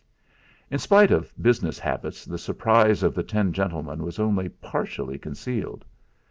In 0.71 0.79
spite 0.79 1.11
of 1.11 1.31
business 1.39 1.77
habits 1.77 2.25
the 2.25 2.39
surprise 2.39 3.03
of 3.03 3.13
the 3.13 3.21
ten 3.21 3.53
gentlemen 3.53 4.01
was 4.01 4.17
only 4.17 4.49
partially 4.49 5.19
concealed. 5.19 5.85